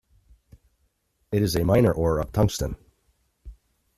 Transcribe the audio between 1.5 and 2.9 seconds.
a minor ore of tungsten.